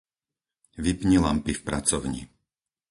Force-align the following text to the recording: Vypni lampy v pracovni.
Vypni 0.83 1.17
lampy 1.25 1.51
v 1.55 1.61
pracovni. 1.67 2.23